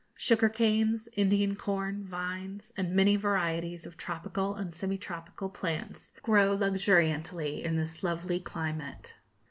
Sugar 0.17 0.49
canes, 0.49 1.07
Indian 1.15 1.55
corn, 1.55 2.03
vines, 2.07 2.73
and 2.75 2.91
many 2.95 3.15
varieties 3.17 3.85
of 3.85 3.97
tropical 3.97 4.55
and 4.55 4.73
semi 4.73 4.97
tropical 4.97 5.47
plants, 5.47 6.13
grow 6.23 6.55
luxuriantly 6.55 7.63
in 7.63 7.75
this 7.75 8.01
lovely 8.01 8.39
climate. 8.39 9.13